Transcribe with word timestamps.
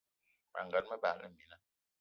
Mas 0.55 0.63
gan, 0.71 0.89
me 0.91 0.97
bagla 1.05 1.29
mina 1.37 1.61